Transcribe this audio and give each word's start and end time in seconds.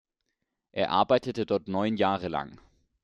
Er 0.71 0.89
arbeitete 0.89 1.45
dort 1.45 1.67
neun 1.67 1.95
Jahre 1.95 2.27
lang. 2.27 2.59